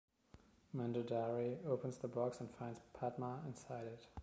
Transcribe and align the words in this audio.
Mandodari 0.75 1.59
opens 1.63 1.99
the 1.99 2.07
box 2.07 2.39
and 2.39 2.49
finds 2.49 2.81
Padma 2.99 3.39
inside 3.45 3.85
it. 3.85 4.07